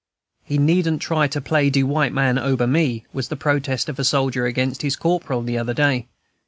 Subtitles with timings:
[0.43, 4.03] "He needn't try to play de white man ober me," was the protest of a
[4.03, 6.07] soldier against his corporal the other day.